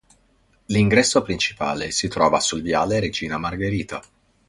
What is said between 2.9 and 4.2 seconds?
Regina Margherita.